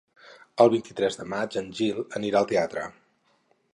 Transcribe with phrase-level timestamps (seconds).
[0.63, 2.87] El vint-i-tres de maig en Gil anirà al teatre.